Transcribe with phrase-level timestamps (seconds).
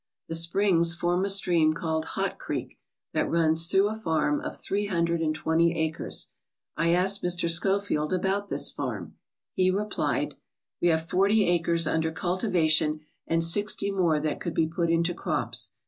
[0.29, 2.79] The springs form a stream called Hot Creek
[3.13, 6.29] that runs through a farm of three hundred and twenty acres.
[6.75, 7.47] I asked Mr.
[7.47, 9.13] Schofield about this farm.
[9.53, 10.37] He replied:
[10.81, 15.73] "We have forty acres under cultivation and sixty more that could be put into crops.